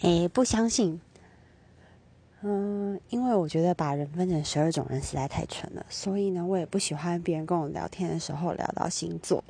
[0.00, 1.00] 诶不相信。
[2.46, 9.42] 嗯因为我觉得把人分成十二种人实在太蠢了所以呢我也不喜欢别人跟我聊天的时候聊到星座。